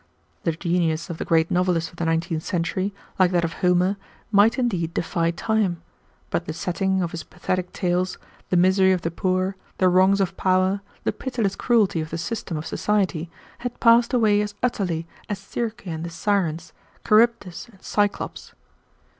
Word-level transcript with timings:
The 0.45 0.53
genius 0.53 1.11
of 1.11 1.19
the 1.19 1.25
great 1.25 1.51
novelist 1.51 1.91
of 1.91 1.97
the 1.97 2.05
nineteenth 2.05 2.41
century, 2.41 2.91
like 3.19 3.29
that 3.29 3.43
of 3.45 3.53
Homer, 3.61 3.97
might 4.31 4.57
indeed 4.57 4.95
defy 4.95 5.29
time; 5.29 5.79
but 6.31 6.45
the 6.45 6.53
setting 6.53 7.03
of 7.03 7.11
his 7.11 7.21
pathetic 7.21 7.71
tales, 7.71 8.17
the 8.49 8.57
misery 8.57 8.93
of 8.93 9.03
the 9.03 9.11
poor, 9.11 9.55
the 9.77 9.87
wrongs 9.89 10.19
of 10.19 10.35
power, 10.35 10.81
the 11.03 11.13
pitiless 11.13 11.55
cruelty 11.55 12.01
of 12.01 12.09
the 12.09 12.17
system 12.17 12.57
of 12.57 12.65
society, 12.65 13.29
had 13.59 13.79
passed 13.79 14.11
away 14.11 14.41
as 14.41 14.55
utterly 14.63 15.05
as 15.29 15.37
Circe 15.37 15.85
and 15.85 16.03
the 16.03 16.09
sirens, 16.09 16.73
Charybdis 17.07 17.69
and 17.71 17.79
Cyclops. 17.83 18.53